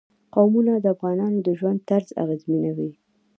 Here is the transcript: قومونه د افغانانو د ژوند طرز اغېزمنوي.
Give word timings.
قومونه 0.33 0.73
د 0.75 0.85
افغانانو 0.95 1.39
د 1.45 1.49
ژوند 1.59 1.79
طرز 1.89 2.09
اغېزمنوي. 2.23 2.91